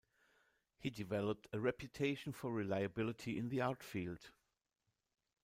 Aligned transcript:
He 0.79 0.89
developed 0.89 1.47
a 1.53 1.59
reputation 1.59 2.33
for 2.33 2.51
reliability 2.51 3.37
in 3.37 3.49
the 3.49 3.61
art 3.61 3.83
field. 3.83 4.31